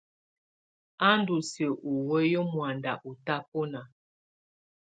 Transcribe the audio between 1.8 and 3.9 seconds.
u wǝ́yi muanda ɔ tabɔna.